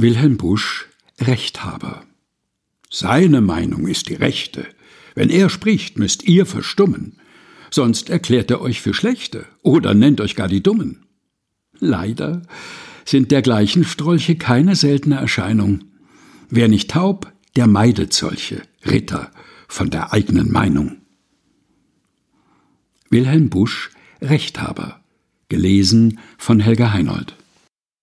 Wilhelm 0.00 0.36
Busch, 0.36 0.86
Rechthaber. 1.20 2.04
Seine 2.88 3.40
Meinung 3.40 3.88
ist 3.88 4.08
die 4.08 4.14
rechte. 4.14 4.64
Wenn 5.16 5.28
er 5.28 5.50
spricht, 5.50 5.98
müsst 5.98 6.22
ihr 6.22 6.46
verstummen. 6.46 7.18
Sonst 7.72 8.08
erklärt 8.08 8.48
er 8.52 8.60
euch 8.60 8.80
für 8.80 8.94
Schlechte 8.94 9.44
oder 9.62 9.94
nennt 9.94 10.20
euch 10.20 10.36
gar 10.36 10.46
die 10.46 10.62
Dummen. 10.62 11.04
Leider 11.80 12.42
sind 13.04 13.32
dergleichen 13.32 13.82
Strolche 13.82 14.36
keine 14.36 14.76
seltene 14.76 15.16
Erscheinung. 15.16 15.80
Wer 16.48 16.68
nicht 16.68 16.92
taub, 16.92 17.32
der 17.56 17.66
meidet 17.66 18.12
solche 18.12 18.62
Ritter 18.86 19.32
von 19.66 19.90
der 19.90 20.12
eigenen 20.12 20.52
Meinung. 20.52 20.98
Wilhelm 23.10 23.50
Busch, 23.50 23.90
Rechthaber. 24.22 25.00
Gelesen 25.48 26.20
von 26.36 26.60
Helga 26.60 26.92
Heinold. 26.92 27.34